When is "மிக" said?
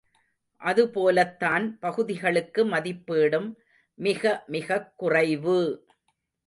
3.99-4.23